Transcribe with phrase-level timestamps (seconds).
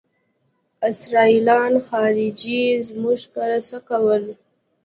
[0.85, 1.57] آ سېرېنا
[1.87, 4.23] خارجۍ زموږ کره څه کول.